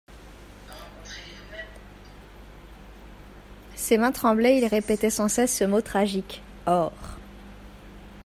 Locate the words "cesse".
5.27-5.55